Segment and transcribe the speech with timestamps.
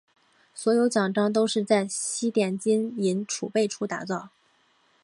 [0.55, 4.29] 所有奖章都是在西点金银储备处打造。